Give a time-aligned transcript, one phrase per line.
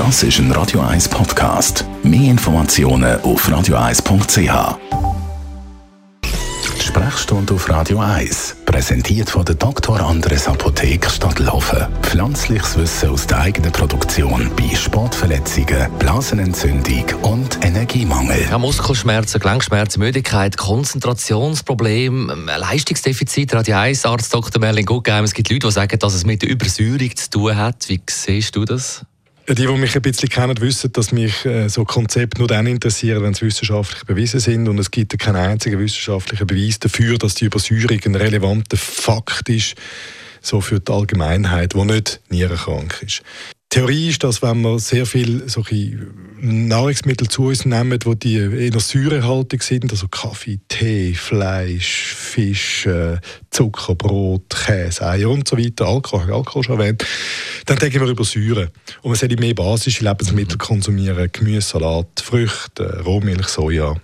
[0.00, 1.84] Das ist ein Radio 1 Podcast.
[2.02, 4.78] Mehr Informationen auf radio1.ch.
[6.24, 10.00] Die Sprechstunde auf Radio 1, präsentiert von der Dr.
[10.00, 11.86] Andres Apotheke Stadtlaufen.
[12.00, 18.46] Pflanzliches Wissen aus der eigenen Produktion bei Sportverletzungen, Blasenentzündung und Energiemangel.
[18.50, 23.52] Ja, Muskelschmerzen, Gelenkschmerzen, Müdigkeit, Konzentrationsprobleme, Leistungsdefizit.
[23.52, 24.62] Radio 1 Arzt Dr.
[24.62, 25.24] Merlin Guggenheim.
[25.24, 27.86] Es gibt Leute, die sagen, dass es mit der Übersäuerung zu tun hat.
[27.90, 29.04] Wie siehst du das?
[29.50, 33.20] Die, die mich ein bisschen kennen, wissen, dass mich äh, so Konzepte nur dann interessieren,
[33.24, 34.68] wenn sie wissenschaftlich bewiesen sind.
[34.68, 39.74] Und es gibt keinen einzigen wissenschaftlichen Beweis dafür, dass die Übersäuerung ein relevanter Fakt ist,
[40.40, 43.22] so für die Allgemeinheit, die nicht nierenkrank ist.
[43.70, 45.96] Theorie ist, dass wenn wir sehr viel solche
[46.40, 52.88] Nahrungsmittel zu uns nehmen, wo die eher säurehaltig sind, also Kaffee, Tee, Fleisch, Fisch,
[53.50, 57.04] Zucker, Brot, Käse, Eier und so weiter, Alkohol, Alkohol schon erwähnt,
[57.70, 58.72] dann denken wir über Säure.
[59.02, 63.94] Und man sollte mehr basische Lebensmittel konsumieren, Gemüse, Salat, Früchte, Rohmilch, Soja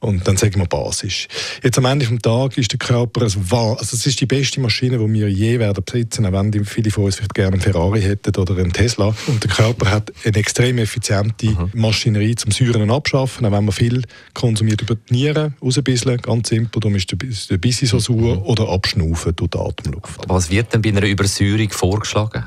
[0.00, 1.28] und dann sagen wir basisch.
[1.62, 3.40] Jetzt am Ende des Tages ist der Körper, also
[3.78, 7.16] es ist die beste Maschine, die wir je werden besitzen, auch wenn viele von uns
[7.16, 9.14] vielleicht gerne einen Ferrari hätten oder einen Tesla.
[9.26, 11.70] Und der Körper hat eine extrem effiziente mhm.
[11.74, 16.80] Maschinerie zum Säuren abschaffen, auch wenn man viel konsumiert über die Nieren, rausbisseln, ganz simpel,
[16.80, 18.42] darum ist der Bissi so sauer, mhm.
[18.42, 20.24] oder abschnaufen durch die Atemluft.
[20.24, 22.44] Aber was wird denn bei einer Übersäuerung vorgeschlagen?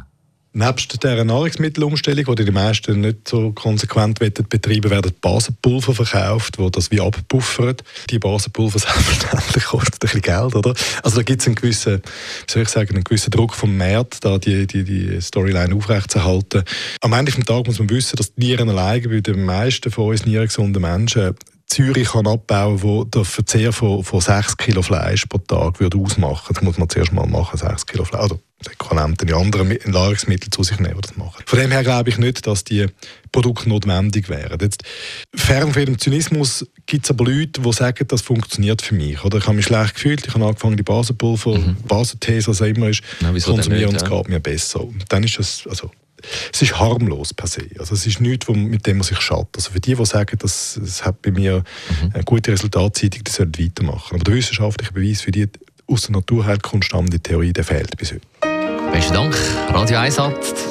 [0.54, 6.92] Nebst dieser Nahrungsmittelumstellung, die die meisten nicht so konsequent betreiben werden Basenpulver verkauft, wo das
[6.92, 7.86] wie abpuffert.
[8.10, 10.74] Die Basenpulver selbstverständlich kosten ein bisschen Geld, oder?
[11.04, 12.02] Also da gibt es einen gewissen,
[12.48, 16.64] wie soll ich sagen, einen gewissen Druck vom Markt, da die, die, die Storyline aufrechtzuerhalten.
[17.00, 20.10] Am Ende des Tages muss man wissen, dass die Nieren alleine bei den meisten von
[20.10, 21.34] uns nierengesunden Menschen
[21.72, 26.54] Zürich kann abbauen wo der Verzehr von, von 6 Kilo Fleisch pro Tag würde ausmachen.
[26.54, 28.26] Das muss man zuerst mal machen, 6 Kilo Fleisch.
[28.26, 31.44] Oder Äquivalenten in anderen Nahrungsmittel zu sich nehmen, die das machen.
[31.46, 32.88] Von dem her glaube ich nicht, dass die
[33.32, 34.60] Produkte notwendig wären.
[34.60, 34.84] Jetzt,
[35.34, 39.24] fern von dem Zynismus gibt es aber Leute, die sagen, das funktioniert für mich.
[39.24, 41.78] Oder ich habe mich schlecht gefühlt, ich habe angefangen, die Basenpulver, mhm.
[41.88, 44.82] Basentees, was auch immer ist, ja, konsumieren und es geht mir besser.
[44.82, 45.90] Und dann ist das, also
[46.54, 47.68] es ist harmlos per se.
[47.80, 49.50] Also es ist nichts, mit dem man sich schadet.
[49.56, 51.64] Also für die, die sagen, dass es hat bei mir
[52.14, 52.26] mhm.
[52.26, 54.16] gute Resultate zeitigt, die sollten weitermachen.
[54.16, 55.48] Aber der wissenschaftliche Beweis für die
[55.88, 58.22] aus der Naturheilkunst stammende Theorie, der fehlt bis heute.
[58.92, 59.36] Besten Dank.
[59.70, 60.16] Radio 1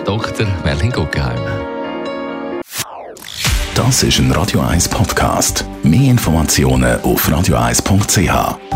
[0.04, 0.46] Dr.
[0.64, 1.40] Merlin Guggenheim.
[3.74, 5.64] Das ist ein Radio 1 Podcast.
[5.82, 8.69] Mehr Informationen auf radio1.ch.